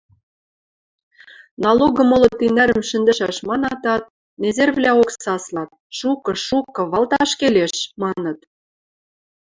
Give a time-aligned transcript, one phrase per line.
[1.63, 4.03] Налогым моло тинӓрӹм шӹндӹшӓш манатат,
[4.41, 8.39] незервлӓок саслат: «Шукы, шукы, валташ келеш!»– маныт.